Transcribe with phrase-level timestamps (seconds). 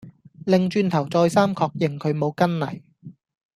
[0.47, 2.81] 擰轉頭再三確認佢冇跟嚟